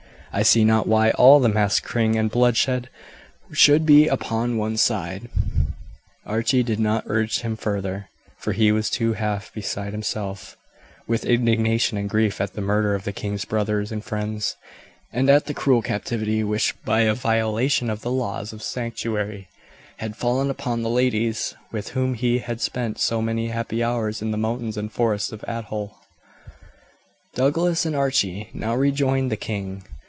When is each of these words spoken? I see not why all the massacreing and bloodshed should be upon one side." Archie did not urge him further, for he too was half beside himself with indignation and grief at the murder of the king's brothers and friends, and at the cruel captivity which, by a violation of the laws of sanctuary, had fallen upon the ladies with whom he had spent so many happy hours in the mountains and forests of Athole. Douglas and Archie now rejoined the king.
I 0.33 0.43
see 0.43 0.63
not 0.63 0.87
why 0.87 1.09
all 1.09 1.41
the 1.41 1.49
massacreing 1.49 2.15
and 2.17 2.31
bloodshed 2.31 2.87
should 3.51 3.85
be 3.85 4.07
upon 4.07 4.55
one 4.55 4.77
side." 4.77 5.27
Archie 6.25 6.63
did 6.63 6.79
not 6.79 7.03
urge 7.07 7.41
him 7.41 7.57
further, 7.57 8.07
for 8.37 8.53
he 8.53 8.67
too 8.83 9.09
was 9.09 9.17
half 9.17 9.53
beside 9.53 9.91
himself 9.91 10.55
with 11.05 11.25
indignation 11.25 11.97
and 11.97 12.09
grief 12.09 12.39
at 12.39 12.53
the 12.53 12.61
murder 12.61 12.95
of 12.95 13.03
the 13.03 13.11
king's 13.11 13.43
brothers 13.43 13.91
and 13.91 14.05
friends, 14.05 14.55
and 15.11 15.29
at 15.29 15.47
the 15.47 15.53
cruel 15.53 15.81
captivity 15.81 16.45
which, 16.45 16.81
by 16.85 17.01
a 17.01 17.13
violation 17.13 17.89
of 17.89 17.99
the 18.01 18.09
laws 18.09 18.53
of 18.53 18.63
sanctuary, 18.63 19.49
had 19.97 20.15
fallen 20.15 20.49
upon 20.49 20.81
the 20.81 20.89
ladies 20.89 21.55
with 21.73 21.89
whom 21.89 22.13
he 22.13 22.39
had 22.39 22.61
spent 22.61 22.97
so 22.99 23.21
many 23.21 23.49
happy 23.49 23.83
hours 23.83 24.21
in 24.21 24.31
the 24.31 24.37
mountains 24.37 24.77
and 24.77 24.93
forests 24.93 25.33
of 25.33 25.43
Athole. 25.45 25.97
Douglas 27.35 27.85
and 27.85 27.97
Archie 27.97 28.49
now 28.53 28.73
rejoined 28.73 29.29
the 29.29 29.35
king. 29.35 29.83